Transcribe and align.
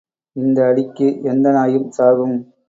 இந்த 0.35 0.65
அடிக்கு 0.65 1.07
எந்த 1.23 1.47
நாயும் 1.51 1.89
சாகும். 1.91 2.35